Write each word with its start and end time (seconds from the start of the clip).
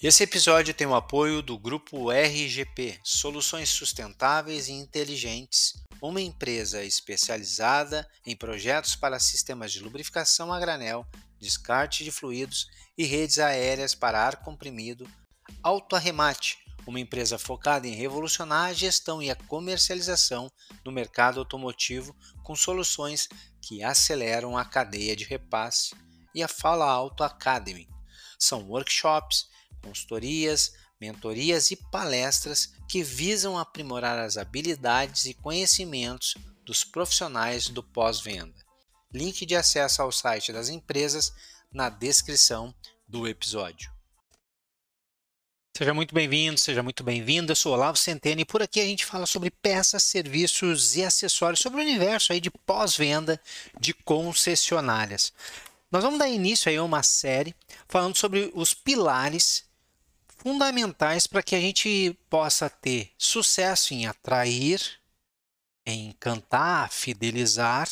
Esse 0.00 0.22
episódio 0.22 0.72
tem 0.72 0.86
o 0.86 0.94
apoio 0.94 1.42
do 1.42 1.58
grupo 1.58 2.12
RGP, 2.12 3.00
Soluções 3.02 3.68
Sustentáveis 3.68 4.68
e 4.68 4.72
Inteligentes, 4.72 5.72
uma 6.00 6.20
empresa 6.20 6.84
especializada 6.84 8.08
em 8.24 8.36
projetos 8.36 8.94
para 8.94 9.18
sistemas 9.18 9.72
de 9.72 9.80
lubrificação 9.80 10.52
a 10.52 10.60
granel, 10.60 11.04
descarte 11.40 12.04
de 12.04 12.12
fluidos 12.12 12.68
e 12.96 13.02
redes 13.06 13.40
aéreas 13.40 13.92
para 13.92 14.24
ar 14.24 14.36
comprimido, 14.36 15.04
Autoarremate, 15.64 16.58
uma 16.86 17.00
empresa 17.00 17.36
focada 17.36 17.88
em 17.88 17.96
revolucionar 17.96 18.66
a 18.66 18.72
gestão 18.72 19.20
e 19.20 19.32
a 19.32 19.34
comercialização 19.34 20.48
no 20.84 20.92
mercado 20.92 21.40
automotivo 21.40 22.14
com 22.44 22.54
soluções 22.54 23.28
que 23.60 23.82
aceleram 23.82 24.56
a 24.56 24.64
cadeia 24.64 25.16
de 25.16 25.24
repasse, 25.24 25.92
e 26.32 26.40
a 26.40 26.46
Fala 26.46 26.88
Auto 26.88 27.24
Academy. 27.24 27.88
São 28.38 28.62
workshops 28.68 29.48
consultorias, 29.78 30.72
mentorias 31.00 31.70
e 31.70 31.76
palestras 31.76 32.72
que 32.88 33.02
visam 33.02 33.58
aprimorar 33.58 34.18
as 34.18 34.36
habilidades 34.36 35.26
e 35.26 35.34
conhecimentos 35.34 36.34
dos 36.64 36.84
profissionais 36.84 37.68
do 37.68 37.82
pós-venda. 37.82 38.54
Link 39.12 39.46
de 39.46 39.56
acesso 39.56 40.02
ao 40.02 40.12
site 40.12 40.52
das 40.52 40.68
empresas 40.68 41.32
na 41.72 41.88
descrição 41.88 42.74
do 43.06 43.26
episódio. 43.26 43.90
Seja 45.78 45.94
muito 45.94 46.12
bem-vindo, 46.12 46.58
seja 46.58 46.82
muito 46.82 47.04
bem-vinda. 47.04 47.52
Eu 47.52 47.56
sou 47.56 47.72
Olavo 47.72 47.96
Centeno 47.96 48.40
e 48.40 48.44
por 48.44 48.60
aqui 48.60 48.80
a 48.80 48.84
gente 48.84 49.04
fala 49.04 49.26
sobre 49.26 49.48
peças, 49.48 50.02
serviços 50.02 50.96
e 50.96 51.04
acessórios, 51.04 51.60
sobre 51.60 51.78
o 51.78 51.84
universo 51.84 52.32
aí 52.32 52.40
de 52.40 52.50
pós-venda 52.50 53.40
de 53.78 53.94
concessionárias. 53.94 55.32
Nós 55.90 56.02
vamos 56.02 56.18
dar 56.18 56.28
início 56.28 56.68
aí 56.68 56.76
a 56.76 56.82
uma 56.82 57.04
série 57.04 57.54
falando 57.88 58.16
sobre 58.16 58.50
os 58.54 58.74
pilares 58.74 59.67
fundamentais 60.38 61.26
para 61.26 61.42
que 61.42 61.54
a 61.54 61.60
gente 61.60 62.16
possa 62.30 62.70
ter 62.70 63.12
sucesso 63.18 63.92
em 63.92 64.06
atrair, 64.06 64.80
em 65.84 66.08
encantar, 66.08 66.90
fidelizar 66.90 67.88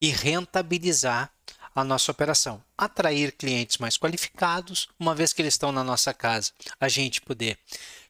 e 0.00 0.08
rentabilizar 0.08 1.32
a 1.74 1.84
nossa 1.84 2.10
operação. 2.10 2.62
Atrair 2.76 3.32
clientes 3.32 3.78
mais 3.78 3.96
qualificados, 3.96 4.88
uma 4.98 5.14
vez 5.14 5.32
que 5.32 5.42
eles 5.42 5.54
estão 5.54 5.70
na 5.70 5.84
nossa 5.84 6.12
casa, 6.12 6.52
a 6.80 6.88
gente 6.88 7.20
poder 7.20 7.58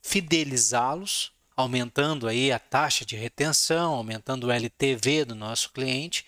fidelizá-los, 0.03 1.33
aumentando 1.57 2.27
aí 2.27 2.51
a 2.51 2.59
taxa 2.59 3.05
de 3.05 3.17
retenção, 3.17 3.93
aumentando 3.93 4.47
o 4.47 4.51
LTV 4.51 5.27
do 5.27 5.35
nosso 5.35 5.73
cliente 5.73 6.25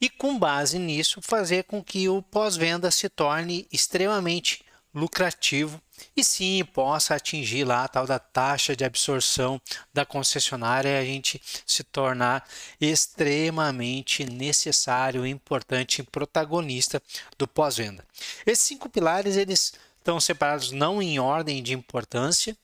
e 0.00 0.08
com 0.08 0.38
base 0.38 0.78
nisso 0.78 1.20
fazer 1.22 1.64
com 1.64 1.82
que 1.82 2.08
o 2.08 2.22
pós-venda 2.22 2.90
se 2.90 3.08
torne 3.08 3.66
extremamente 3.72 4.64
lucrativo 4.98 5.80
e 6.16 6.22
sim 6.22 6.64
possa 6.64 7.14
atingir 7.14 7.64
lá 7.64 7.84
a 7.84 7.88
tal 7.88 8.06
da 8.06 8.18
taxa 8.18 8.76
de 8.76 8.84
absorção 8.84 9.60
da 9.92 10.04
concessionária 10.04 10.88
e 10.88 10.98
a 10.98 11.04
gente 11.04 11.40
se 11.66 11.82
tornar 11.84 12.46
extremamente 12.80 14.24
necessário, 14.24 15.26
importante 15.26 16.00
e 16.00 16.04
protagonista 16.04 17.02
do 17.36 17.46
pós-venda. 17.46 18.04
Esses 18.46 18.64
cinco 18.64 18.88
pilares 18.88 19.36
eles 19.36 19.74
estão 19.98 20.20
separados 20.20 20.72
não 20.72 21.00
em 21.02 21.18
ordem 21.18 21.62
de 21.62 21.74
importância, 21.74 22.56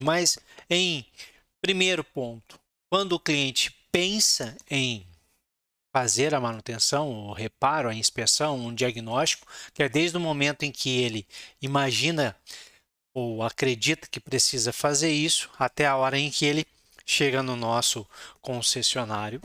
mas 0.00 0.38
em 0.68 1.04
primeiro 1.60 2.04
ponto, 2.04 2.58
quando 2.88 3.12
o 3.12 3.20
cliente 3.20 3.74
pensa 3.90 4.56
em 4.70 5.06
fazer 5.96 6.34
a 6.34 6.40
manutenção, 6.40 7.10
o 7.10 7.32
reparo, 7.32 7.88
a 7.88 7.94
inspeção, 7.94 8.58
um 8.58 8.74
diagnóstico, 8.74 9.46
que 9.72 9.82
é 9.82 9.88
desde 9.88 10.14
o 10.18 10.20
momento 10.20 10.62
em 10.62 10.70
que 10.70 10.90
ele 10.90 11.26
imagina 11.62 12.36
ou 13.14 13.42
acredita 13.42 14.06
que 14.06 14.20
precisa 14.20 14.74
fazer 14.74 15.10
isso 15.10 15.48
até 15.58 15.86
a 15.86 15.96
hora 15.96 16.18
em 16.18 16.30
que 16.30 16.44
ele 16.44 16.66
chega 17.06 17.42
no 17.42 17.56
nosso 17.56 18.06
concessionário. 18.42 19.40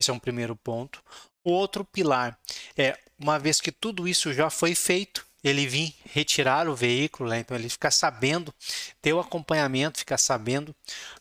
Esse 0.00 0.10
é 0.10 0.12
um 0.12 0.18
primeiro 0.18 0.56
ponto. 0.56 1.00
O 1.44 1.52
outro 1.52 1.84
pilar 1.84 2.36
é, 2.76 2.98
uma 3.16 3.38
vez 3.38 3.60
que 3.60 3.70
tudo 3.70 4.08
isso 4.08 4.34
já 4.34 4.50
foi 4.50 4.74
feito, 4.74 5.24
ele 5.44 5.64
vir 5.64 5.94
retirar 6.06 6.68
o 6.68 6.74
veículo, 6.74 7.30
né? 7.30 7.38
então 7.38 7.56
ele 7.56 7.68
ficar 7.68 7.92
sabendo, 7.92 8.52
ter 9.00 9.12
o 9.12 9.20
acompanhamento, 9.20 10.00
ficar 10.00 10.18
sabendo 10.18 10.74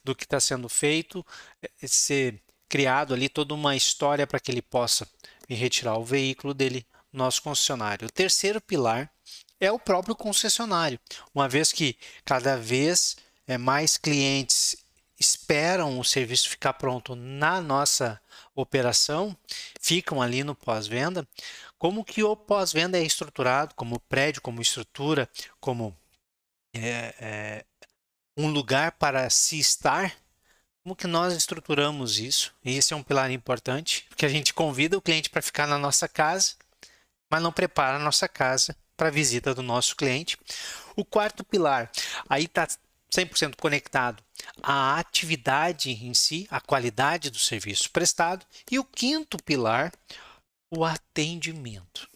do 0.04 0.16
que 0.16 0.24
está 0.24 0.40
sendo 0.40 0.68
feito, 0.68 1.24
é, 1.62 1.70
ser 1.88 2.42
criado 2.74 3.14
ali 3.14 3.30
toda 3.30 3.54
uma 3.54 3.76
história 3.76 4.26
para 4.26 4.40
que 4.40 4.50
ele 4.52 4.60
possa 4.64 5.08
retirar 5.48 5.96
o 5.96 6.04
veículo 6.04 6.56
dele, 6.56 6.84
nosso 7.12 7.44
concessionário. 7.44 8.08
O 8.08 8.12
terceiro 8.12 8.60
pilar 8.60 9.12
é 9.60 9.72
o 9.72 9.78
próprio 9.78 10.16
concessionário, 10.16 11.00
uma 11.36 11.48
vez 11.48 11.72
que 11.72 11.96
cada 12.26 12.58
vez 12.58 13.16
é, 13.46 13.60
mais 13.60 13.96
clientes 13.96 14.76
esperam 15.20 16.00
o 16.00 16.04
serviço 16.04 16.50
ficar 16.50 16.74
pronto 16.74 17.16
na 17.16 17.62
nossa 17.62 18.20
operação, 18.56 19.38
ficam 19.80 20.20
ali 20.20 20.44
no 20.44 20.56
pós-venda, 20.56 21.28
como 21.78 22.04
que 22.04 22.24
o 22.24 22.36
pós-venda 22.36 22.98
é 22.98 23.04
estruturado, 23.04 23.76
como 23.76 24.00
prédio, 24.00 24.42
como 24.42 24.64
estrutura, 24.64 25.30
como 25.60 25.96
é, 26.74 27.14
é, 27.20 27.66
um 28.36 28.48
lugar 28.48 28.94
para 28.94 29.30
se 29.30 29.60
estar 29.60 30.23
como 30.84 30.96
que 30.98 31.08
nós 31.08 31.34
estruturamos 31.34 32.20
isso? 32.20 32.54
E 32.64 32.76
esse 32.76 32.94
é 32.94 32.96
um 32.96 33.04
pilar 33.04 33.32
importante, 33.32 34.06
porque 34.10 34.26
a 34.26 34.30
gente 34.30 34.54
convida 34.54 34.98
o 34.98 35.02
cliente 35.02 35.30
para 35.30 35.42
ficar 35.42 35.66
na 35.66 35.78
nossa 35.78 36.10
casa, 36.10 36.56
mas 37.32 37.42
não 37.42 37.54
prepara 37.54 37.96
a 37.96 38.00
nossa 38.00 38.28
casa 38.28 38.76
para 38.98 39.08
a 39.08 39.12
visita 39.12 39.56
do 39.56 39.64
nosso 39.64 39.96
cliente. 39.96 40.38
O 40.96 41.06
quarto 41.06 41.44
pilar, 41.44 41.90
aí 42.30 42.44
está 42.44 42.68
100% 43.12 43.56
conectado 43.56 44.22
à 44.62 45.00
atividade 45.00 45.90
em 45.90 46.14
si, 46.14 46.46
à 46.52 46.60
qualidade 46.60 47.30
do 47.30 47.40
serviço 47.40 47.90
prestado. 47.90 48.46
E 48.70 48.78
o 48.78 48.84
quinto 48.84 49.38
pilar, 49.42 49.94
o 50.70 50.84
atendimento. 50.84 52.10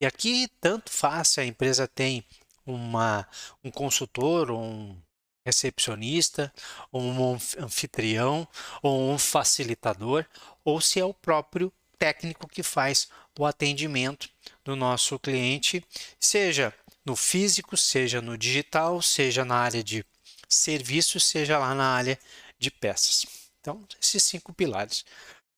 E 0.00 0.06
aqui, 0.06 0.48
tanto 0.60 0.92
faz 0.92 1.28
se 1.28 1.40
a 1.40 1.44
empresa 1.44 1.88
tem 1.88 2.24
uma, 2.64 3.26
um 3.64 3.70
consultor 3.70 4.50
ou 4.50 4.62
um 4.62 5.02
recepcionista, 5.46 6.52
ou 6.90 7.00
um 7.00 7.38
anfitrião, 7.58 8.46
ou 8.82 9.12
um 9.12 9.16
facilitador, 9.16 10.26
ou 10.64 10.80
se 10.80 10.98
é 10.98 11.04
o 11.04 11.14
próprio 11.14 11.72
técnico 11.96 12.48
que 12.48 12.64
faz 12.64 13.08
o 13.38 13.46
atendimento 13.46 14.28
do 14.64 14.74
nosso 14.74 15.18
cliente, 15.20 15.84
seja 16.18 16.74
no 17.04 17.14
físico, 17.14 17.76
seja 17.76 18.20
no 18.20 18.36
digital, 18.36 19.00
seja 19.00 19.44
na 19.44 19.56
área 19.56 19.84
de 19.84 20.04
serviços, 20.48 21.24
seja 21.24 21.58
lá 21.58 21.74
na 21.74 21.94
área 21.94 22.18
de 22.58 22.70
peças. 22.70 23.24
Então, 23.60 23.86
esses 24.02 24.22
cinco 24.24 24.52
pilares. 24.52 25.04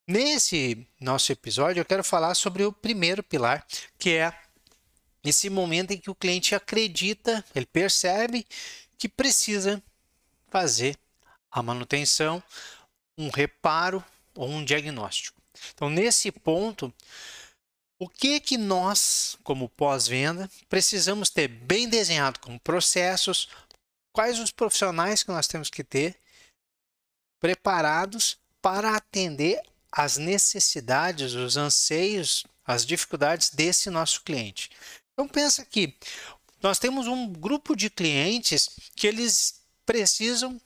Nesse 0.07 0.87
nosso 1.01 1.33
episódio, 1.33 1.81
eu 1.81 1.85
quero 1.85 2.05
falar 2.05 2.35
sobre 2.35 2.63
o 2.65 2.73
primeiro 2.73 3.23
pilar, 3.23 3.67
que 3.99 4.11
é 4.11 4.33
esse 5.25 5.49
momento 5.49 5.93
em 5.93 5.99
que 5.99 6.11
o 6.11 6.15
cliente 6.15 6.55
acredita, 6.55 7.45
ele 7.55 7.67
percebe 7.67 8.47
que 8.99 9.09
precisa 9.09 9.83
fazer 10.51 10.99
a 11.51 11.63
manutenção, 11.63 12.43
um 13.17 13.31
reparo 13.31 14.05
ou 14.35 14.49
um 14.49 14.65
diagnóstico. 14.65 15.41
Então, 15.75 15.89
nesse 15.89 16.31
ponto, 16.31 16.93
o 17.99 18.09
que 18.09 18.39
que 18.41 18.57
nós, 18.57 19.37
como 19.43 19.69
pós-venda, 19.69 20.49
precisamos 20.69 21.31
ter 21.31 21.49
bem 21.49 21.89
desenhado 21.89 22.39
como 22.41 22.61
processos, 22.61 23.49
quais 24.13 24.39
os 24.39 24.51
profissionais 24.51 25.23
que 25.23 25.31
nós 25.31 25.47
temos 25.49 25.71
que 25.71 25.83
ter 25.83 26.17
preparados 27.41 28.39
para 28.61 28.97
atender 28.97 29.61
as 29.91 30.17
necessidades, 30.17 31.33
os 31.33 31.57
anseios, 31.57 32.45
as 32.65 32.85
dificuldades 32.85 33.51
desse 33.51 33.91
nosso 33.91 34.23
cliente. 34.23 34.71
Então 35.13 35.27
pensa 35.27 35.65
que 35.65 35.97
nós 36.63 36.79
temos 36.79 37.07
um 37.07 37.33
grupo 37.33 37.77
de 37.77 37.89
clientes 37.89 38.71
que 38.95 39.07
eles 39.07 39.61
precisam 39.87 40.61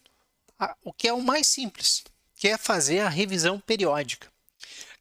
o 0.84 0.92
que 0.92 1.08
é 1.08 1.12
o 1.12 1.20
mais 1.20 1.46
simples, 1.46 2.04
que 2.36 2.48
é 2.48 2.56
fazer 2.56 3.00
a 3.00 3.08
revisão 3.08 3.58
periódica, 3.58 4.28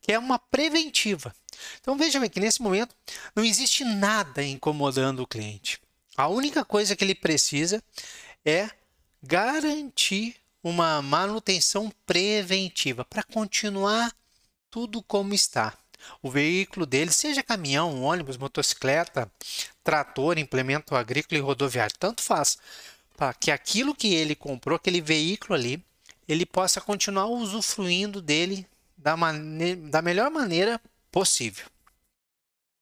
que 0.01 0.11
é 0.11 0.17
uma 0.17 0.39
preventiva. 0.39 1.33
Então 1.79 1.97
veja 1.97 2.19
bem 2.19 2.29
que 2.29 2.39
nesse 2.39 2.61
momento 2.61 2.95
não 3.35 3.43
existe 3.43 3.83
nada 3.83 4.43
incomodando 4.43 5.21
o 5.21 5.27
cliente. 5.27 5.79
A 6.17 6.27
única 6.27 6.65
coisa 6.65 6.95
que 6.95 7.03
ele 7.03 7.15
precisa 7.15 7.81
é 8.43 8.69
garantir 9.21 10.35
uma 10.63 11.01
manutenção 11.01 11.91
preventiva 12.05 13.05
para 13.05 13.23
continuar 13.23 14.11
tudo 14.69 15.01
como 15.03 15.33
está 15.33 15.77
o 16.21 16.30
veículo 16.30 16.86
dele, 16.86 17.12
seja 17.12 17.44
caminhão, 17.44 18.01
ônibus, 18.01 18.38
motocicleta, 18.38 19.31
trator, 19.83 20.38
implemento 20.38 20.95
agrícola 20.95 21.38
e 21.38 21.42
rodoviário, 21.42 21.95
tanto 21.98 22.21
faz, 22.21 22.57
para 23.15 23.33
que 23.33 23.51
aquilo 23.51 23.95
que 23.95 24.13
ele 24.13 24.36
comprou, 24.36 24.75
aquele 24.75 25.01
veículo 25.01 25.53
ali, 25.53 25.83
ele 26.27 26.45
possa 26.45 26.80
continuar 26.80 27.27
usufruindo 27.27 28.21
dele 28.21 28.68
da, 28.98 29.15
da 29.89 30.01
melhor 30.01 30.30
maneira 30.30 30.80
possível. 31.12 31.65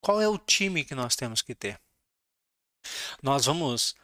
Qual 0.01 0.21
é 0.21 0.27
o 0.27 0.37
time 0.37 0.85
que 0.85 0.95
nós 0.95 1.15
temos 1.15 1.41
que 1.41 1.55
ter? 1.55 1.79
Nós 3.21 3.45
vamos 3.45 3.95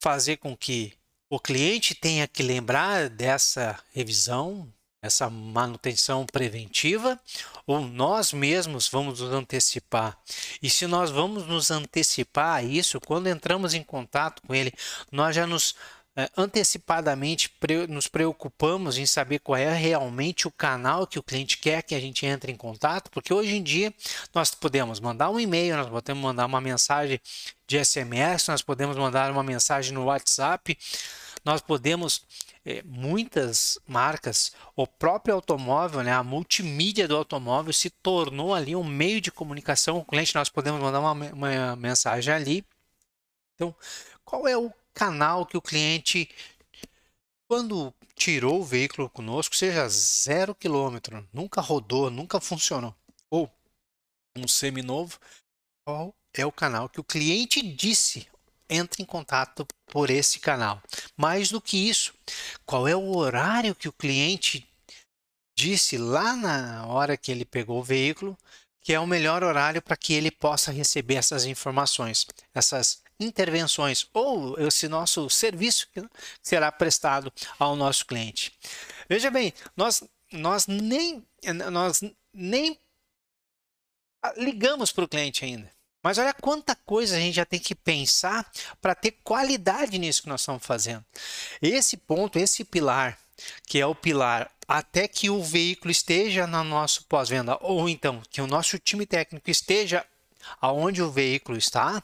fazer 0.00 0.38
com 0.38 0.56
que 0.56 0.94
o 1.28 1.38
cliente 1.38 1.94
tenha 1.94 2.26
que 2.26 2.42
lembrar 2.42 3.10
dessa 3.10 3.78
revisão, 3.92 4.72
essa 5.00 5.30
manutenção 5.30 6.26
preventiva, 6.26 7.18
ou 7.66 7.80
nós 7.80 8.32
mesmos 8.32 8.88
vamos 8.88 9.20
nos 9.20 9.32
antecipar? 9.32 10.18
E 10.62 10.68
se 10.68 10.86
nós 10.86 11.10
vamos 11.10 11.46
nos 11.46 11.70
antecipar 11.70 12.56
a 12.56 12.62
isso, 12.62 13.00
quando 13.00 13.28
entramos 13.28 13.74
em 13.74 13.82
contato 13.82 14.42
com 14.46 14.54
ele, 14.54 14.72
nós 15.10 15.34
já 15.34 15.46
nos 15.46 15.74
é, 16.18 16.28
antecipadamente 16.36 17.48
nos 17.88 18.08
preocupamos 18.08 18.98
em 18.98 19.06
saber 19.06 19.38
qual 19.38 19.56
é 19.56 19.72
realmente 19.72 20.48
o 20.48 20.50
canal 20.50 21.06
que 21.06 21.16
o 21.16 21.22
cliente 21.22 21.58
quer 21.58 21.80
que 21.80 21.94
a 21.94 22.00
gente 22.00 22.26
entre 22.26 22.50
em 22.50 22.56
contato, 22.56 23.08
porque 23.08 23.32
hoje 23.32 23.54
em 23.54 23.62
dia 23.62 23.94
nós 24.34 24.52
podemos 24.52 24.98
mandar 24.98 25.30
um 25.30 25.38
e-mail, 25.38 25.76
nós 25.76 25.88
podemos 25.88 26.20
mandar 26.20 26.46
uma 26.46 26.60
mensagem 26.60 27.20
de 27.68 27.84
SMS, 27.84 28.48
nós 28.48 28.62
podemos 28.62 28.96
mandar 28.96 29.30
uma 29.30 29.44
mensagem 29.44 29.92
no 29.92 30.06
WhatsApp, 30.06 30.76
nós 31.44 31.60
podemos 31.60 32.22
é, 32.68 32.82
muitas 32.84 33.78
marcas, 33.86 34.52
o 34.76 34.86
próprio 34.86 35.34
automóvel, 35.34 36.02
né, 36.02 36.12
a 36.12 36.22
multimídia 36.22 37.08
do 37.08 37.16
automóvel 37.16 37.72
se 37.72 37.88
tornou 37.88 38.54
ali 38.54 38.76
um 38.76 38.84
meio 38.84 39.22
de 39.22 39.32
comunicação 39.32 39.94
com 39.94 40.02
o 40.02 40.04
cliente. 40.04 40.34
Nós 40.34 40.50
podemos 40.50 40.78
mandar 40.78 41.00
uma, 41.00 41.12
uma 41.32 41.76
mensagem 41.76 42.34
ali. 42.34 42.66
Então, 43.54 43.74
qual 44.22 44.46
é 44.46 44.54
o 44.54 44.70
canal 44.92 45.46
que 45.46 45.56
o 45.56 45.62
cliente, 45.62 46.28
quando 47.48 47.94
tirou 48.14 48.60
o 48.60 48.64
veículo 48.64 49.08
conosco, 49.08 49.56
seja 49.56 49.88
zero 49.88 50.54
quilômetro, 50.54 51.26
nunca 51.32 51.62
rodou, 51.62 52.10
nunca 52.10 52.38
funcionou, 52.38 52.94
ou 53.30 53.50
um 54.36 54.46
seminovo, 54.46 55.18
qual 55.86 56.14
é 56.34 56.44
o 56.44 56.52
canal 56.52 56.86
que 56.86 57.00
o 57.00 57.04
cliente 57.04 57.62
disse 57.62 58.28
entre 58.68 59.02
em 59.02 59.06
contato 59.06 59.66
por 59.86 60.10
esse 60.10 60.38
canal. 60.38 60.82
Mais 61.16 61.50
do 61.50 61.60
que 61.60 61.88
isso, 61.88 62.14
qual 62.66 62.86
é 62.86 62.94
o 62.94 63.16
horário 63.16 63.74
que 63.74 63.88
o 63.88 63.92
cliente 63.92 64.68
disse 65.56 65.98
lá 65.98 66.36
na 66.36 66.86
hora 66.86 67.16
que 67.16 67.32
ele 67.32 67.44
pegou 67.44 67.80
o 67.80 67.84
veículo 67.84 68.36
que 68.88 68.94
é 68.94 68.98
o 68.98 69.06
melhor 69.06 69.44
horário 69.44 69.82
para 69.82 69.98
que 69.98 70.14
ele 70.14 70.30
possa 70.30 70.72
receber 70.72 71.16
essas 71.16 71.44
informações, 71.44 72.26
essas 72.54 73.02
intervenções 73.20 74.08
ou 74.14 74.58
esse 74.58 74.88
nosso 74.88 75.28
serviço 75.28 75.88
que 75.92 76.02
será 76.42 76.72
prestado 76.72 77.30
ao 77.58 77.76
nosso 77.76 78.06
cliente. 78.06 78.50
Veja 79.06 79.30
bem, 79.30 79.52
nós, 79.76 80.02
nós 80.32 80.66
nem 80.66 81.22
nós 81.70 82.00
nem 82.32 82.78
ligamos 84.38 84.90
para 84.90 85.04
o 85.04 85.08
cliente 85.08 85.44
ainda. 85.44 85.70
Mas 86.02 86.18
olha 86.18 86.32
quanta 86.32 86.74
coisa 86.74 87.16
a 87.16 87.20
gente 87.20 87.34
já 87.34 87.44
tem 87.44 87.58
que 87.58 87.74
pensar 87.74 88.50
para 88.80 88.94
ter 88.94 89.12
qualidade 89.24 89.98
nisso 89.98 90.22
que 90.22 90.28
nós 90.28 90.40
estamos 90.40 90.64
fazendo. 90.64 91.04
Esse 91.60 91.96
ponto, 91.96 92.38
esse 92.38 92.64
pilar, 92.64 93.18
que 93.66 93.80
é 93.80 93.86
o 93.86 93.94
pilar 93.94 94.50
até 94.66 95.08
que 95.08 95.30
o 95.30 95.42
veículo 95.42 95.90
esteja 95.90 96.46
no 96.46 96.62
nosso 96.62 97.04
pós-venda, 97.04 97.58
ou 97.60 97.88
então 97.88 98.22
que 98.30 98.40
o 98.40 98.46
nosso 98.46 98.78
time 98.78 99.06
técnico 99.06 99.50
esteja 99.50 100.06
aonde 100.60 101.02
o 101.02 101.10
veículo 101.10 101.56
está, 101.56 102.02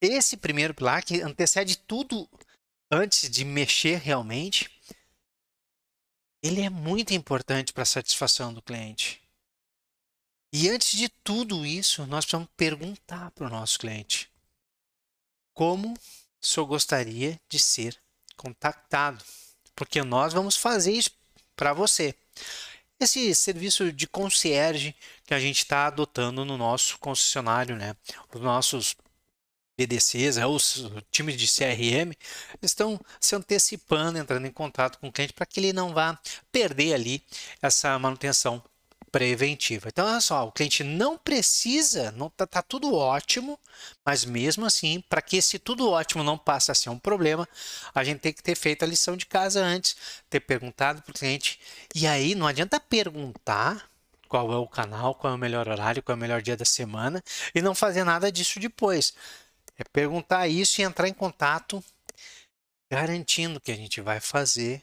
esse 0.00 0.36
primeiro 0.36 0.74
pilar, 0.74 1.02
que 1.02 1.20
antecede 1.22 1.76
tudo 1.76 2.28
antes 2.90 3.28
de 3.28 3.44
mexer 3.44 3.98
realmente, 3.98 4.70
ele 6.42 6.60
é 6.60 6.70
muito 6.70 7.14
importante 7.14 7.72
para 7.72 7.82
a 7.82 7.86
satisfação 7.86 8.52
do 8.52 8.60
cliente. 8.60 9.23
E 10.56 10.68
antes 10.68 10.96
de 10.96 11.08
tudo 11.08 11.66
isso, 11.66 12.06
nós 12.06 12.24
precisamos 12.24 12.48
perguntar 12.56 13.32
para 13.32 13.48
o 13.48 13.50
nosso 13.50 13.76
cliente: 13.76 14.30
como 15.52 15.94
o 15.94 15.98
senhor 16.40 16.64
gostaria 16.66 17.40
de 17.48 17.58
ser 17.58 18.00
contactado? 18.36 19.24
Porque 19.74 20.00
nós 20.04 20.32
vamos 20.32 20.56
fazer 20.56 20.92
isso 20.92 21.10
para 21.56 21.72
você. 21.72 22.14
Esse 23.00 23.34
serviço 23.34 23.90
de 23.90 24.06
concierge 24.06 24.94
que 25.26 25.34
a 25.34 25.40
gente 25.40 25.58
está 25.58 25.88
adotando 25.88 26.44
no 26.44 26.56
nosso 26.56 26.98
concessionário, 27.00 27.74
né? 27.74 27.96
Os 28.32 28.40
nossos 28.40 28.94
BDCs, 29.76 30.36
né, 30.36 30.46
os 30.46 30.88
times 31.10 31.36
de 31.36 31.48
CRM, 31.48 32.14
estão 32.62 33.00
se 33.18 33.34
antecipando, 33.34 34.18
entrando 34.18 34.46
em 34.46 34.52
contato 34.52 35.00
com 35.00 35.08
o 35.08 35.12
cliente 35.12 35.32
para 35.32 35.46
que 35.46 35.58
ele 35.58 35.72
não 35.72 35.92
vá 35.92 36.16
perder 36.52 36.94
ali 36.94 37.20
essa 37.60 37.98
manutenção 37.98 38.62
preventiva. 39.14 39.86
Então, 39.86 40.08
olha 40.08 40.20
só, 40.20 40.44
o 40.44 40.50
cliente 40.50 40.82
não 40.82 41.16
precisa, 41.16 42.10
não 42.10 42.28
tá, 42.28 42.48
tá 42.48 42.60
tudo 42.60 42.92
ótimo, 42.92 43.56
mas 44.04 44.24
mesmo 44.24 44.66
assim, 44.66 45.00
para 45.08 45.22
que 45.22 45.36
esse 45.36 45.56
tudo 45.56 45.88
ótimo 45.88 46.24
não 46.24 46.36
passe 46.36 46.72
a 46.72 46.74
ser 46.74 46.90
um 46.90 46.98
problema, 46.98 47.48
a 47.94 48.02
gente 48.02 48.18
tem 48.18 48.32
que 48.32 48.42
ter 48.42 48.56
feito 48.56 48.82
a 48.82 48.88
lição 48.88 49.16
de 49.16 49.24
casa 49.24 49.62
antes, 49.62 49.96
ter 50.28 50.40
perguntado 50.40 51.00
para 51.00 51.12
o 51.12 51.14
cliente. 51.14 51.60
E 51.94 52.08
aí 52.08 52.34
não 52.34 52.44
adianta 52.44 52.80
perguntar 52.80 53.88
qual 54.28 54.52
é 54.52 54.56
o 54.56 54.66
canal, 54.66 55.14
qual 55.14 55.32
é 55.32 55.36
o 55.36 55.38
melhor 55.38 55.68
horário, 55.68 56.02
qual 56.02 56.14
é 56.14 56.18
o 56.18 56.20
melhor 56.20 56.42
dia 56.42 56.56
da 56.56 56.64
semana 56.64 57.22
e 57.54 57.62
não 57.62 57.72
fazer 57.72 58.02
nada 58.02 58.32
disso 58.32 58.58
depois. 58.58 59.14
É 59.78 59.84
perguntar 59.84 60.48
isso 60.48 60.80
e 60.80 60.84
entrar 60.84 61.06
em 61.06 61.14
contato, 61.14 61.84
garantindo 62.90 63.60
que 63.60 63.70
a 63.70 63.76
gente 63.76 64.00
vai 64.00 64.18
fazer 64.18 64.82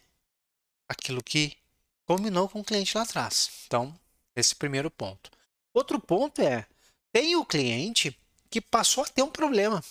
aquilo 0.88 1.22
que 1.22 1.58
combinou 2.06 2.48
com 2.48 2.62
o 2.62 2.64
cliente 2.64 2.96
lá 2.96 3.04
atrás. 3.04 3.50
Então, 3.68 3.94
esse 4.36 4.56
primeiro 4.56 4.90
ponto. 4.90 5.30
Outro 5.74 6.00
ponto 6.00 6.42
é: 6.42 6.66
tem 7.12 7.36
o 7.36 7.46
cliente 7.46 8.18
que 8.50 8.62
passou 8.62 9.04
a 9.04 9.08
ter 9.08 9.24
um 9.24 9.32
problema. 9.32 9.84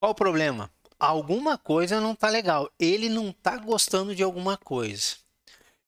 Qual 0.00 0.12
o 0.12 0.14
problema? 0.14 0.70
Alguma 0.98 1.56
coisa 1.58 2.00
não 2.00 2.12
está 2.12 2.28
legal. 2.28 2.70
Ele 2.78 3.08
não 3.08 3.30
está 3.30 3.56
gostando 3.56 4.14
de 4.14 4.22
alguma 4.22 4.56
coisa. 4.56 5.16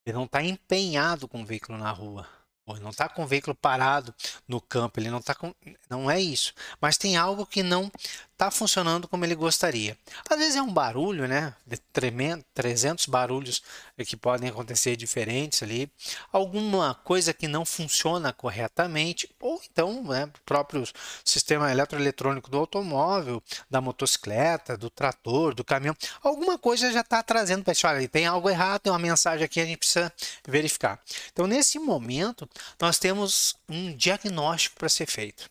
Ele 0.05 0.17
não 0.17 0.25
está 0.25 0.43
empenhado 0.43 1.29
com 1.29 1.43
o 1.43 1.47
veículo 1.47 1.79
na 1.79 1.91
rua. 1.91 2.29
Ele 2.69 2.81
não 2.81 2.91
está 2.91 3.09
com 3.09 3.23
o 3.23 3.27
veículo 3.27 3.55
parado 3.55 4.15
no 4.49 4.61
campo, 4.61 4.99
ele 4.99 5.11
não 5.11 5.19
está 5.19 5.35
com. 5.35 5.55
Não 5.89 6.11
é 6.11 6.21
isso. 6.21 6.53
Mas 6.81 6.99
tem 6.99 7.17
algo 7.17 7.47
que 7.47 7.63
não 7.63 7.91
está 8.37 8.51
funcionando 8.51 9.09
como 9.09 9.25
ele 9.25 9.35
gostaria. 9.35 9.97
Às 10.29 10.39
vezes 10.39 10.57
é 10.57 10.63
um 10.63 10.73
barulho, 10.73 11.27
né? 11.27 11.55
De 11.67 11.79
tremendo, 11.79 12.45
300 12.55 13.07
barulhos 13.07 13.63
que 14.07 14.17
podem 14.17 14.51
acontecer 14.51 14.95
diferentes 14.95 15.63
ali. 15.63 15.91
Alguma 16.31 16.95
coisa 16.95 17.33
que 17.33 17.49
não 17.49 17.65
funciona 17.65 18.35
corretamente. 18.35 19.35
Ou 19.41 19.61
então, 19.71 20.05
né, 20.05 20.27
o 20.27 20.41
próprio 20.45 20.87
sistema 21.25 21.71
eletroeletrônico 21.73 22.51
do 22.51 22.59
automóvel, 22.59 23.43
da 23.71 23.81
motocicleta, 23.81 24.77
do 24.77 24.91
trator, 24.91 25.55
do 25.55 25.65
caminhão. 25.65 25.97
Alguma 26.23 26.59
coisa 26.59 26.93
já 26.93 27.01
está 27.01 27.23
trazendo 27.23 27.65
para 27.65 27.73
isso. 27.73 27.87
Olha, 27.87 28.07
tem 28.07 28.27
algo 28.27 28.51
errado, 28.51 28.83
tem 28.83 28.93
uma 28.93 28.99
mensagem 28.99 29.45
aqui, 29.45 29.61
a 29.61 29.65
gente 29.65 29.79
precisa 29.79 30.13
verificar. 30.47 31.01
Então, 31.33 31.47
nesse 31.47 31.79
momento, 31.79 32.49
nós 32.79 32.99
temos 32.99 33.57
um 33.67 33.97
diagnóstico 33.97 34.77
para 34.77 34.91
ser 34.91 35.07
feito. 35.07 35.49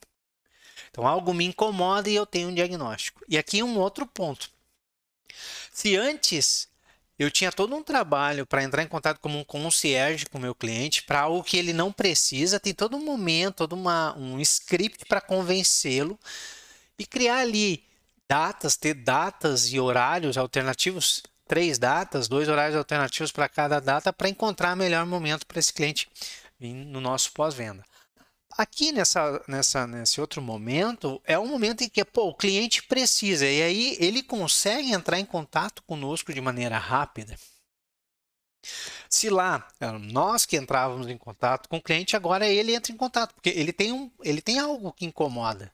Então, 0.96 1.06
algo 1.06 1.34
me 1.34 1.44
incomoda 1.44 2.10
e 2.10 2.16
eu 2.16 2.25
tenho 2.25 2.48
um 2.48 2.54
diagnóstico. 2.54 3.22
E 3.28 3.38
aqui 3.38 3.62
um 3.62 3.78
outro 3.78 4.06
ponto. 4.06 4.50
Se 5.70 5.94
antes 5.98 6.70
eu 7.20 7.30
tinha 7.30 7.52
todo 7.52 7.75
um 7.75 7.84
trabalho 7.84 8.46
para 8.46 8.64
entrar 8.64 8.82
em 8.82 8.88
contato 8.88 9.20
como 9.20 9.38
um 9.38 9.44
concierge 9.44 10.25
com 10.25 10.38
o 10.38 10.42
meu 10.42 10.56
cliente, 10.56 11.04
para 11.04 11.20
algo 11.20 11.44
que 11.44 11.58
ele 11.58 11.74
não 11.74 11.92
precisa, 11.92 12.62
tem 12.62 12.74
todo 12.74 12.96
um 12.96 13.04
momento, 13.04 13.56
todo 13.56 13.74
uma, 13.74 14.18
um 14.18 14.40
script 14.40 15.04
para 15.06 15.20
convencê-lo 15.20 16.18
e 16.98 17.06
criar 17.06 17.40
ali 17.40 17.84
datas, 18.25 18.78
ter 18.78 18.94
datas 18.94 19.74
e 19.74 19.78
horários 19.78 20.38
alternativos, 20.38 21.22
três 21.46 21.78
datas, 21.78 22.30
dois 22.30 22.48
horários 22.48 22.78
alternativos 22.78 23.34
para 23.34 23.50
cada 23.50 23.82
data, 23.82 24.14
para 24.14 24.30
encontrar 24.30 24.74
o 24.74 24.78
melhor 24.78 25.06
momento 25.06 25.46
para 25.46 25.60
esse 25.60 25.74
cliente 25.74 26.08
no 26.58 27.02
nosso 27.02 27.34
pós-venda. 27.34 27.84
Aqui 28.57 28.93
nessa, 28.93 29.43
nessa, 29.47 29.85
nesse 29.85 30.21
outro 30.21 30.41
momento, 30.41 31.21
é 31.25 31.38
um 31.38 31.47
momento 31.47 31.83
em 31.83 31.89
que 31.89 32.05
pô, 32.05 32.29
o 32.29 32.35
cliente 32.35 32.83
precisa, 32.83 33.45
e 33.45 33.62
aí 33.62 33.97
ele 34.00 34.24
consegue 34.24 34.93
entrar 34.93 35.19
em 35.19 35.25
contato 35.25 35.83
conosco 35.83 36.33
de 36.33 36.39
maneira 36.39 36.77
rápida. 36.77 37.38
Se 39.09 39.29
lá 39.29 39.67
nós 40.00 40.45
que 40.45 40.55
entrávamos 40.55 41.07
em 41.07 41.17
contato 41.17 41.67
com 41.67 41.77
o 41.77 41.81
cliente, 41.81 42.15
agora 42.15 42.47
ele 42.47 42.74
entra 42.74 42.93
em 42.93 42.97
contato, 42.97 43.33
porque 43.35 43.50
ele 43.50 43.74
tem, 43.74 43.91
um, 43.91 44.09
ele 44.24 44.41
tem 44.41 44.57
algo 44.57 44.93
que 44.93 45.05
incomoda. 45.05 45.71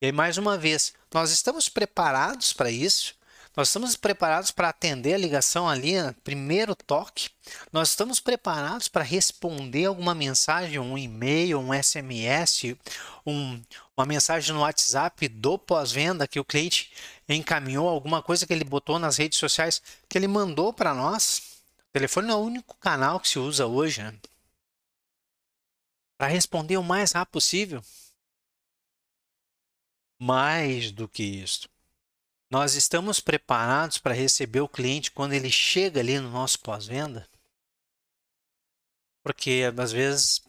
E 0.00 0.06
aí, 0.06 0.12
mais 0.12 0.36
uma 0.36 0.58
vez, 0.58 0.92
nós 1.12 1.30
estamos 1.30 1.68
preparados 1.68 2.52
para 2.52 2.70
isso, 2.70 3.16
nós 3.56 3.68
estamos 3.68 3.94
preparados 3.94 4.50
para 4.50 4.68
atender 4.68 5.14
a 5.14 5.18
ligação 5.18 5.68
ali, 5.68 6.00
no 6.02 6.12
primeiro 6.12 6.74
toque. 6.74 7.30
Nós 7.72 7.90
estamos 7.90 8.18
preparados 8.18 8.88
para 8.88 9.04
responder 9.04 9.84
alguma 9.84 10.12
mensagem, 10.12 10.80
um 10.80 10.98
e-mail, 10.98 11.60
um 11.60 11.72
SMS, 11.72 12.76
um, 13.24 13.62
uma 13.96 14.04
mensagem 14.04 14.52
no 14.52 14.62
WhatsApp 14.62 15.28
do 15.28 15.56
pós-venda 15.56 16.26
que 16.26 16.40
o 16.40 16.44
cliente 16.44 16.90
encaminhou, 17.28 17.88
alguma 17.88 18.20
coisa 18.20 18.44
que 18.44 18.52
ele 18.52 18.64
botou 18.64 18.98
nas 18.98 19.18
redes 19.18 19.38
sociais 19.38 19.80
que 20.08 20.18
ele 20.18 20.26
mandou 20.26 20.72
para 20.72 20.92
nós. 20.92 21.62
O 21.90 21.92
telefone 21.92 22.30
é 22.30 22.34
o 22.34 22.38
único 22.38 22.76
canal 22.78 23.20
que 23.20 23.28
se 23.28 23.38
usa 23.38 23.66
hoje, 23.66 24.02
né? 24.02 24.12
Para 26.18 26.26
responder 26.26 26.76
o 26.76 26.82
mais 26.82 27.12
rápido 27.12 27.32
possível. 27.34 27.82
Mais 30.18 30.90
do 30.90 31.08
que 31.08 31.22
isso 31.22 31.68
Nós 32.50 32.74
estamos 32.74 33.20
preparados 33.20 33.98
para 33.98 34.14
receber 34.14 34.60
o 34.60 34.68
cliente 34.68 35.10
quando 35.10 35.32
ele 35.32 35.50
chega 35.50 36.00
ali 36.00 36.18
no 36.18 36.30
nosso 36.30 36.58
pós-venda? 36.60 37.28
Porque 39.22 39.62
às 39.76 39.92
vezes 39.92 40.42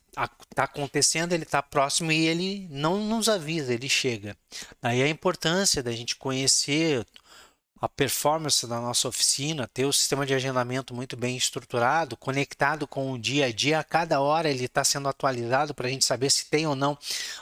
está 0.49 0.63
acontecendo, 0.63 1.33
ele 1.33 1.43
está 1.43 1.61
próximo 1.61 2.11
e 2.11 2.25
ele 2.27 2.67
não 2.69 3.03
nos 3.05 3.27
avisa, 3.27 3.73
ele 3.73 3.89
chega. 3.89 4.37
Daí 4.81 5.01
a 5.01 5.09
importância 5.09 5.83
da 5.83 5.91
gente 5.91 6.15
conhecer 6.15 7.05
a 7.85 7.89
performance 7.89 8.65
da 8.65 8.81
nossa 8.81 9.07
oficina, 9.07 9.67
ter 9.67 9.85
o 9.85 9.93
sistema 9.93 10.25
de 10.25 10.33
agendamento 10.33 10.91
muito 10.91 11.15
bem 11.15 11.37
estruturado, 11.37 12.17
conectado 12.17 12.87
com 12.87 13.11
o 13.11 13.19
dia 13.19 13.45
a 13.45 13.51
dia, 13.51 13.77
a 13.77 13.83
cada 13.83 14.19
hora 14.19 14.49
ele 14.49 14.65
está 14.65 14.83
sendo 14.83 15.07
atualizado 15.07 15.73
para 15.75 15.87
a 15.87 15.89
gente 15.91 16.03
saber 16.03 16.31
se 16.31 16.49
tem 16.49 16.65
ou 16.65 16.75
não 16.75 16.97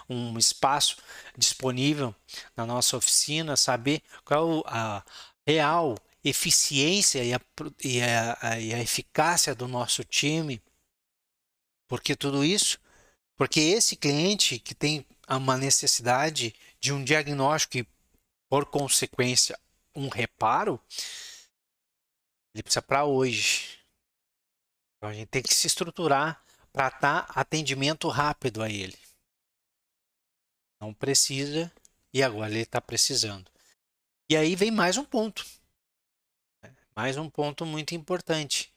um 0.09 0.37
espaço 0.37 0.97
disponível 1.37 2.13
na 2.57 2.65
nossa 2.65 2.97
oficina, 2.97 3.55
saber 3.55 4.01
qual 4.25 4.63
a 4.67 5.01
real 5.47 5.95
eficiência 6.21 7.23
e 7.23 7.33
a, 7.33 7.39
e 7.81 8.01
a, 8.01 8.59
e 8.59 8.73
a 8.73 8.79
eficácia 8.81 9.55
do 9.55 9.65
nosso 9.65 10.03
time. 10.03 10.61
Porque 11.87 12.17
tudo 12.17 12.43
isso, 12.43 12.79
porque 13.37 13.61
esse 13.61 13.95
cliente 13.95 14.59
que 14.59 14.75
tem 14.75 15.05
uma 15.29 15.57
necessidade 15.57 16.53
de 16.81 16.91
um 16.91 17.01
diagnóstico 17.01 17.77
e, 17.77 17.87
por 18.49 18.65
consequência, 18.65 19.57
um 19.95 20.07
reparo, 20.09 20.79
ele 22.53 22.63
precisa 22.63 22.81
para 22.81 23.05
hoje. 23.05 23.79
Então 24.97 25.09
a 25.09 25.13
gente 25.13 25.27
tem 25.27 25.41
que 25.41 25.53
se 25.53 25.67
estruturar 25.67 26.43
para 26.71 26.89
dar 26.89 27.31
atendimento 27.35 28.07
rápido 28.07 28.61
a 28.61 28.69
ele. 28.69 28.97
Não 30.79 30.93
precisa 30.93 31.71
e 32.13 32.21
agora 32.21 32.51
ele 32.51 32.61
está 32.61 32.81
precisando. 32.81 33.49
E 34.29 34.35
aí 34.35 34.55
vem 34.55 34.71
mais 34.71 34.97
um 34.97 35.05
ponto. 35.05 35.45
Mais 36.95 37.17
um 37.17 37.29
ponto 37.29 37.65
muito 37.65 37.95
importante. 37.95 38.73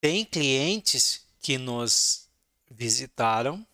Tem 0.00 0.24
clientes 0.24 1.26
que 1.40 1.58
nos 1.58 2.28
visitaram 2.70 3.66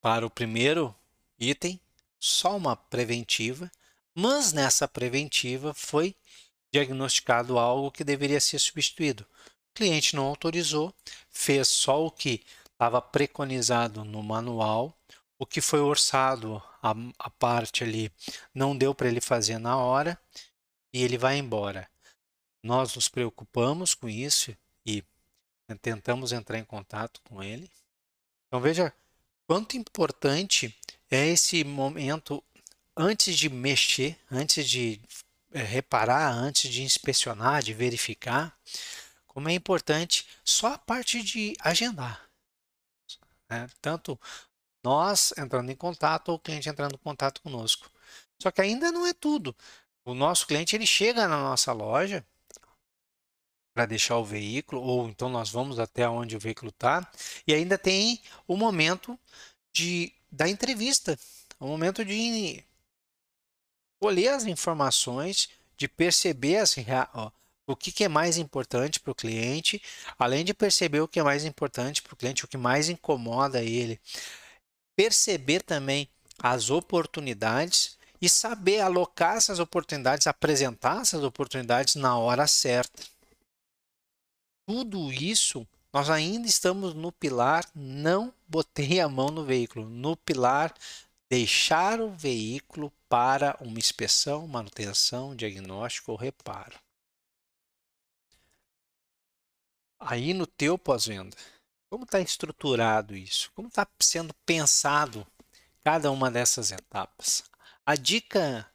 para 0.00 0.26
o 0.26 0.30
primeiro 0.30 0.94
item, 1.38 1.80
só 2.18 2.56
uma 2.56 2.76
preventiva, 2.76 3.70
mas 4.14 4.52
nessa 4.52 4.86
preventiva 4.86 5.74
foi 5.74 6.14
diagnosticado 6.72 7.58
algo 7.58 7.90
que 7.90 8.04
deveria 8.04 8.40
ser 8.40 8.58
substituído. 8.58 9.26
O 9.70 9.74
cliente 9.74 10.14
não 10.14 10.26
autorizou, 10.26 10.94
fez 11.30 11.68
só 11.68 12.04
o 12.04 12.10
que 12.10 12.44
estava 12.72 13.00
preconizado 13.00 14.04
no 14.04 14.22
manual, 14.22 14.96
o 15.38 15.46
que 15.46 15.60
foi 15.60 15.80
orçado, 15.80 16.62
a, 16.82 16.94
a 17.18 17.30
parte 17.30 17.82
ali, 17.82 18.12
não 18.54 18.76
deu 18.76 18.94
para 18.94 19.08
ele 19.08 19.20
fazer 19.20 19.58
na 19.58 19.76
hora 19.76 20.18
e 20.92 21.02
ele 21.02 21.16
vai 21.16 21.38
embora. 21.38 21.88
Nós 22.62 22.94
nos 22.94 23.08
preocupamos 23.08 23.94
com 23.94 24.08
isso 24.08 24.56
e 24.86 25.02
tentamos 25.80 26.32
entrar 26.32 26.58
em 26.58 26.64
contato 26.64 27.20
com 27.22 27.42
ele. 27.42 27.70
Então 28.46 28.60
veja 28.60 28.92
quanto 29.46 29.76
importante 29.76 30.76
é 31.10 31.26
esse 31.26 31.64
momento 31.64 32.42
antes 32.96 33.36
de 33.36 33.48
mexer, 33.48 34.18
antes 34.30 34.68
de 34.68 35.00
é, 35.52 35.62
reparar, 35.62 36.32
antes 36.32 36.70
de 36.70 36.82
inspecionar, 36.82 37.62
de 37.62 37.72
verificar, 37.72 38.56
como 39.26 39.48
é 39.48 39.52
importante 39.52 40.26
só 40.44 40.74
a 40.74 40.78
parte 40.78 41.22
de 41.22 41.54
agendar. 41.60 42.28
Né? 43.48 43.68
Tanto 43.80 44.18
nós 44.82 45.32
entrando 45.38 45.70
em 45.70 45.76
contato 45.76 46.28
ou 46.28 46.36
o 46.36 46.38
cliente 46.38 46.68
entrando 46.68 46.94
em 46.94 46.98
contato 46.98 47.40
conosco. 47.40 47.90
Só 48.40 48.50
que 48.50 48.60
ainda 48.60 48.92
não 48.92 49.06
é 49.06 49.12
tudo. 49.12 49.56
O 50.04 50.14
nosso 50.14 50.46
cliente 50.46 50.76
ele 50.76 50.86
chega 50.86 51.26
na 51.26 51.38
nossa 51.38 51.72
loja 51.72 52.24
para 53.74 53.86
deixar 53.86 54.18
o 54.18 54.24
veículo, 54.24 54.80
ou 54.80 55.08
então 55.08 55.28
nós 55.28 55.50
vamos 55.50 55.80
até 55.80 56.08
onde 56.08 56.36
o 56.36 56.38
veículo 56.38 56.70
está, 56.70 57.10
e 57.44 57.52
ainda 57.52 57.76
tem 57.76 58.22
o 58.46 58.56
momento 58.56 59.18
de, 59.72 60.12
da 60.30 60.48
entrevista, 60.48 61.18
o 61.58 61.66
momento 61.66 62.04
de 62.04 62.64
colher 64.04 64.34
as 64.34 64.44
informações, 64.44 65.48
de 65.78 65.88
perceber 65.88 66.58
as, 66.58 66.76
ó, 67.14 67.30
o 67.66 67.74
que, 67.74 67.90
que, 67.90 68.04
é 68.04 68.08
mais 68.08 68.36
importante 68.36 69.00
para 69.00 69.12
o 69.12 69.14
cliente, 69.14 69.80
além 70.18 70.44
de 70.44 70.52
perceber 70.52 71.00
o 71.00 71.08
que 71.08 71.18
é 71.18 71.22
mais 71.22 71.46
importante 71.46 72.02
para 72.02 72.12
o 72.12 72.16
cliente, 72.16 72.44
o 72.44 72.48
que 72.48 72.58
mais 72.58 72.90
incomoda 72.90 73.62
ele, 73.62 73.98
perceber 74.94 75.62
também 75.62 76.06
as 76.38 76.68
oportunidades 76.68 77.96
e 78.20 78.28
saber 78.28 78.80
alocar 78.80 79.38
essas 79.38 79.58
oportunidades, 79.58 80.26
apresentar 80.26 81.00
essas 81.00 81.24
oportunidades 81.24 81.94
na 81.94 82.18
hora 82.18 82.46
certa. 82.46 83.02
Tudo 84.68 85.10
isso 85.10 85.66
nós 85.90 86.10
ainda 86.10 86.46
estamos 86.46 86.92
no 86.92 87.10
pilar 87.10 87.64
não 87.74 88.34
botei 88.46 89.00
a 89.00 89.08
mão 89.08 89.28
no 89.28 89.46
veículo, 89.46 89.88
no 89.88 90.14
pilar 90.14 90.74
deixar 91.34 92.00
o 92.00 92.10
veículo 92.10 92.92
para 93.08 93.56
uma 93.60 93.76
inspeção, 93.76 94.46
manutenção, 94.46 95.34
diagnóstico 95.34 96.12
ou 96.12 96.16
reparo. 96.16 96.78
Aí 99.98 100.32
no 100.32 100.46
teu 100.46 100.78
pós-venda, 100.78 101.36
como 101.90 102.04
está 102.04 102.20
estruturado 102.20 103.16
isso? 103.16 103.50
Como 103.52 103.66
está 103.66 103.84
sendo 104.00 104.32
pensado 104.46 105.26
cada 105.82 106.08
uma 106.12 106.30
dessas 106.30 106.70
etapas? 106.70 107.42
A 107.84 107.96
dica 107.96 108.72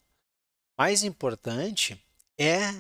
mais 0.78 1.02
importante 1.02 1.98
é 2.38 2.72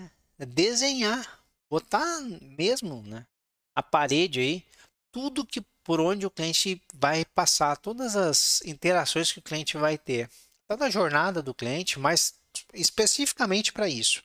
desenhar, 0.45 1.41
botar 1.69 2.19
mesmo 2.41 3.01
né, 3.03 3.25
a 3.74 3.81
parede 3.81 4.41
aí, 4.41 4.65
tudo 5.09 5.45
que 5.45 5.62
por 5.89 6.00
onde 6.00 6.24
o 6.24 6.29
cliente 6.29 6.79
vai 6.93 7.25
passar, 7.25 7.75
todas 7.75 8.15
as 8.15 8.62
interações 8.62 9.31
que 9.31 9.39
o 9.39 9.41
cliente 9.41 9.75
vai 9.75 9.98
ter, 9.98 10.29
toda 10.67 10.86
a 10.86 10.89
jornada 10.91 11.41
do 11.41 11.51
cliente, 11.51 11.98
mas 11.98 12.36
especificamente 12.75 13.74
para 13.74 13.89
isso. 13.89 14.24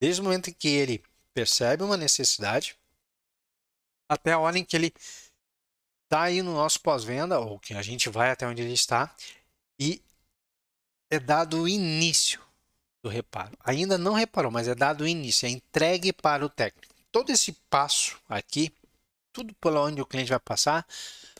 Desde 0.00 0.22
o 0.22 0.24
momento 0.24 0.48
em 0.48 0.54
que 0.54 0.66
ele 0.66 1.04
percebe 1.34 1.82
uma 1.82 1.98
necessidade, 1.98 2.74
até 4.08 4.32
a 4.32 4.38
hora 4.38 4.58
em 4.58 4.64
que 4.64 4.74
ele 4.74 4.94
está 6.04 6.22
aí 6.22 6.40
no 6.40 6.54
nosso 6.54 6.80
pós-venda, 6.80 7.38
ou 7.38 7.58
que 7.58 7.74
a 7.74 7.82
gente 7.82 8.08
vai 8.08 8.30
até 8.30 8.46
onde 8.46 8.62
ele 8.62 8.72
está, 8.72 9.14
e 9.78 10.02
é 11.10 11.18
dado 11.18 11.64
o 11.64 11.68
início 11.68 12.40
do 13.02 13.10
reparo. 13.10 13.54
Ainda 13.60 13.98
não 13.98 14.14
reparou, 14.14 14.50
mas 14.50 14.68
é 14.68 14.74
dado 14.74 15.04
o 15.04 15.06
início, 15.06 15.44
é 15.44 15.50
entregue 15.50 16.14
para 16.14 16.46
o 16.46 16.48
técnico. 16.48 16.94
Todo 17.12 17.28
esse 17.28 17.52
passo 17.68 18.18
aqui 18.26 18.72
tudo 19.34 19.52
por 19.60 19.76
onde 19.76 20.00
o 20.00 20.06
cliente 20.06 20.30
vai 20.30 20.38
passar, 20.38 20.86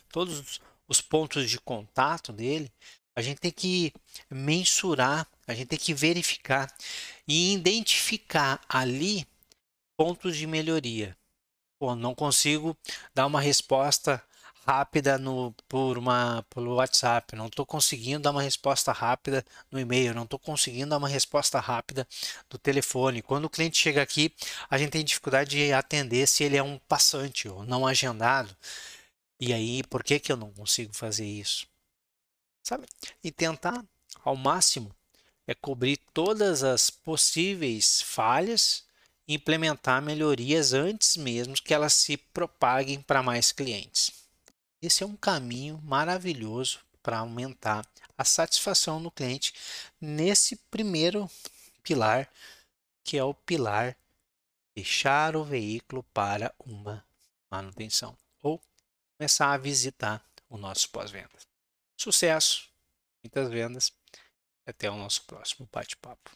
todos 0.09 0.59
os 0.87 1.01
pontos 1.01 1.49
de 1.49 1.57
contato 1.59 2.33
dele, 2.33 2.71
a 3.15 3.21
gente 3.21 3.39
tem 3.39 3.51
que 3.51 3.93
mensurar, 4.29 5.25
a 5.47 5.53
gente 5.53 5.69
tem 5.69 5.79
que 5.79 5.93
verificar 5.93 6.71
e 7.25 7.53
identificar 7.53 8.61
ali 8.67 9.25
pontos 9.97 10.35
de 10.35 10.45
melhoria. 10.45 11.17
Pô, 11.79 11.95
não 11.95 12.13
consigo 12.13 12.77
dar 13.13 13.25
uma 13.25 13.39
resposta 13.39 14.21
rápida 14.65 15.17
no, 15.17 15.53
por 15.67 15.97
uma, 15.97 16.43
pelo 16.49 16.75
WhatsApp, 16.75 17.35
não 17.35 17.47
estou 17.47 17.65
conseguindo 17.65 18.23
dar 18.23 18.31
uma 18.31 18.41
resposta 18.41 18.91
rápida 18.91 19.45
no 19.71 19.79
e-mail, 19.79 20.13
não 20.13 20.23
estou 20.23 20.39
conseguindo 20.39 20.89
dar 20.89 20.97
uma 20.97 21.07
resposta 21.07 21.59
rápida 21.59 22.07
do 22.49 22.57
telefone. 22.57 23.21
Quando 23.21 23.45
o 23.45 23.49
cliente 23.49 23.77
chega 23.77 24.01
aqui, 24.01 24.33
a 24.69 24.77
gente 24.77 24.91
tem 24.91 25.05
dificuldade 25.05 25.51
de 25.51 25.71
atender 25.71 26.27
se 26.27 26.43
ele 26.43 26.57
é 26.57 26.63
um 26.63 26.79
passante 26.87 27.47
ou 27.47 27.63
não 27.63 27.85
agendado. 27.85 28.55
E 29.39 29.53
aí, 29.53 29.83
por 29.83 30.03
que, 30.03 30.19
que 30.19 30.31
eu 30.31 30.37
não 30.37 30.51
consigo 30.51 30.93
fazer 30.95 31.25
isso? 31.25 31.67
Sabe? 32.63 32.87
E 33.23 33.31
tentar 33.31 33.85
ao 34.23 34.35
máximo 34.35 34.91
é 35.45 35.53
cobrir 35.53 35.97
todas 36.11 36.63
as 36.63 36.89
possíveis 36.89 38.01
falhas 38.01 38.83
e 39.27 39.35
implementar 39.35 40.01
melhorias 40.01 40.73
antes 40.73 41.17
mesmo 41.17 41.53
que 41.53 41.73
elas 41.73 41.93
se 41.93 42.17
propaguem 42.17 43.01
para 43.01 43.21
mais 43.21 43.51
clientes. 43.51 44.24
Esse 44.85 45.01
é 45.01 45.05
um 45.07 45.15
caminho 45.15 45.81
maravilhoso 45.83 46.79
para 47.01 47.17
aumentar 47.17 47.83
a 48.15 48.23
satisfação 48.23 49.01
do 49.01 49.09
cliente 49.09 49.51
nesse 49.99 50.57
primeiro 50.69 51.27
pilar, 51.81 52.31
que 53.03 53.17
é 53.17 53.23
o 53.23 53.33
pilar 53.33 53.97
deixar 54.75 55.35
o 55.35 55.43
veículo 55.43 56.03
para 56.13 56.53
uma 56.59 57.03
manutenção 57.49 58.15
ou 58.43 58.61
começar 59.17 59.53
a 59.53 59.57
visitar 59.57 60.23
o 60.47 60.55
nosso 60.55 60.87
pós-venda. 60.91 61.29
Sucesso, 61.97 62.69
muitas 63.23 63.49
vendas. 63.49 63.91
Até 64.67 64.87
o 64.91 64.97
nosso 64.97 65.23
próximo 65.23 65.67
bate-papo. 65.71 66.29